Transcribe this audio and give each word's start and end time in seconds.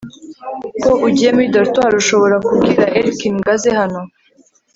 ko 0.81 0.91
ugiye 1.07 1.29
muri 1.35 1.51
dortoir, 1.55 1.93
ushobora 2.01 2.35
kubwira 2.45 2.83
erkin 2.99 3.35
ngo 3.39 3.49
aze 3.55 3.69
hano? 3.79 4.01
(feudrenais 4.09 4.59